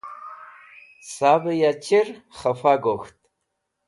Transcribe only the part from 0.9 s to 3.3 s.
Savẽ ya chir khẽfa gok̃ht.